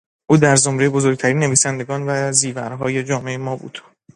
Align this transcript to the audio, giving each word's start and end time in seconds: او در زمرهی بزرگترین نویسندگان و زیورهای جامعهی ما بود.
او 0.29 0.37
در 0.37 0.55
زمرهی 0.55 0.89
بزرگترین 0.89 1.39
نویسندگان 1.39 2.03
و 2.09 2.31
زیورهای 2.31 3.03
جامعهی 3.03 3.37
ما 3.37 3.55
بود. 3.55 3.81